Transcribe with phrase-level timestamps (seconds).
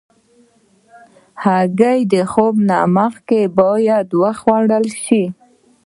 [1.43, 2.55] هګۍ د خوب
[2.97, 5.23] مخکې نه باید وخوړل شي.